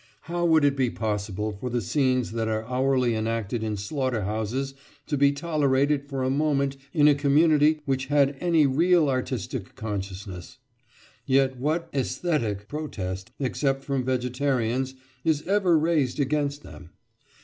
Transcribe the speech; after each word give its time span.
How 0.21 0.45
would 0.47 0.65
it 0.65 0.75
be 0.75 0.89
possible 0.89 1.51
for 1.59 1.69
the 1.69 1.79
scenes 1.79 2.31
that 2.31 2.47
are 2.47 2.65
hourly 2.65 3.13
enacted 3.13 3.61
in 3.61 3.77
slaughter 3.77 4.23
houses 4.23 4.73
to 5.05 5.15
be 5.15 5.31
tolerated 5.31 6.09
for 6.09 6.23
a 6.23 6.29
moment 6.31 6.75
in 6.91 7.07
a 7.07 7.13
community 7.13 7.81
which 7.85 8.07
had 8.07 8.35
any 8.39 8.65
real 8.65 9.07
artistic 9.09 9.75
consciousness? 9.75 10.57
Yet 11.27 11.59
what 11.59 11.91
"æsthetic" 11.93 12.67
protest, 12.67 13.29
except 13.39 13.83
from 13.83 14.03
vegetarians, 14.03 14.95
is 15.23 15.43
ever 15.43 15.77
raised 15.77 16.19
against 16.19 16.63
them? 16.63 16.89